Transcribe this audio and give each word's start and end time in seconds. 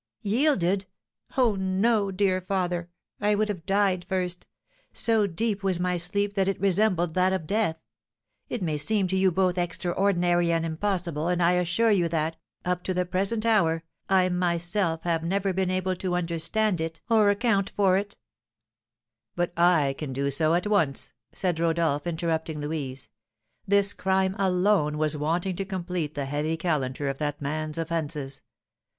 "Yielded! 0.23 0.87
Oh, 1.37 1.53
no, 1.53 2.09
dear 2.09 2.41
father, 2.41 2.89
I 3.19 3.35
would 3.35 3.49
have 3.49 3.67
died 3.67 4.03
first! 4.09 4.47
So 4.91 5.27
deep 5.27 5.61
was 5.61 5.79
my 5.79 5.97
sleep 5.97 6.33
that 6.33 6.47
it 6.47 6.59
resembled 6.59 7.13
that 7.13 7.31
of 7.31 7.45
death. 7.45 7.77
It 8.49 8.63
may 8.63 8.79
seem 8.79 9.07
to 9.09 9.15
you 9.15 9.31
both 9.31 9.59
extraordinary 9.59 10.51
and 10.51 10.65
impossible, 10.65 11.27
and 11.27 11.39
I 11.43 11.51
assure 11.51 11.91
you 11.91 12.09
that, 12.09 12.35
up 12.65 12.81
to 12.85 12.95
the 12.95 13.05
present 13.05 13.45
hour, 13.45 13.83
I 14.09 14.27
myself 14.29 15.03
have 15.03 15.23
never 15.23 15.53
been 15.53 15.69
able 15.69 15.95
to 15.97 16.15
understand 16.15 16.81
it 16.81 16.99
or 17.07 17.29
account 17.29 17.69
for 17.75 17.95
it" 17.95 18.17
"But 19.35 19.53
I 19.55 19.93
can 19.99 20.13
do 20.13 20.31
so 20.31 20.55
at 20.55 20.65
once," 20.65 21.13
said 21.31 21.59
Rodolph, 21.59 22.07
interrupting 22.07 22.59
Louise. 22.59 23.09
"This 23.67 23.93
crime 23.93 24.35
alone 24.39 24.97
was 24.97 25.15
wanting 25.15 25.55
to 25.57 25.63
complete 25.63 26.15
the 26.15 26.25
heavy 26.25 26.57
calendar 26.57 27.07
of 27.07 27.19
that 27.19 27.39
man's 27.39 27.77
offences. 27.77 28.41